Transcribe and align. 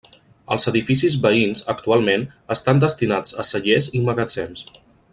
Els 0.53 0.63
edificis 0.71 1.17
veïns, 1.25 1.61
actualment, 1.75 2.25
estan 2.57 2.83
destinats 2.85 3.39
a 3.45 3.47
cellers 3.53 3.95
i 4.01 4.03
magatzems. 4.09 4.69